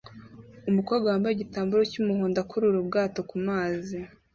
[0.69, 3.97] Umukobwa wambaye igitambaro cy'umuhondo akurura ubwato kumazi